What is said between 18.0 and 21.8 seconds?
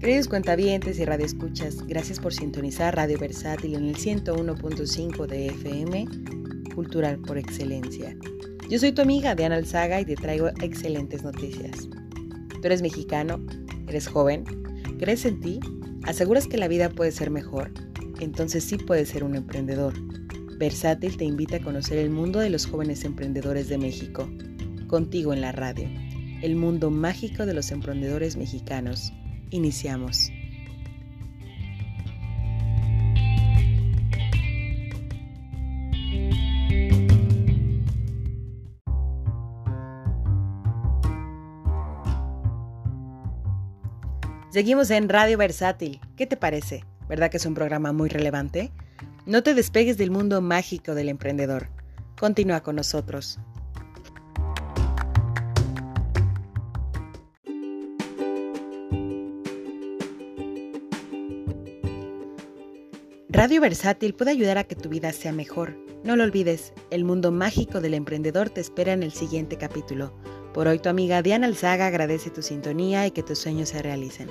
entonces sí puedes ser un emprendedor. Versátil te invita a